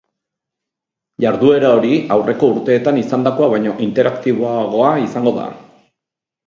Jarduera 1.25 1.69
hori 1.81 1.93
aurreko 2.17 2.51
urteetan 2.55 2.99
izandakoa 3.03 3.51
baino 3.55 3.77
interaktiboagoa 3.91 4.93
izango 5.09 5.39
da. 5.43 5.47